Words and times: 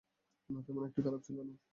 না, 0.49 0.59
তেমন 0.67 0.83
একটা 0.85 1.01
খারাপ 1.01 1.21
ছিল 1.21 1.37
না। 1.43 1.53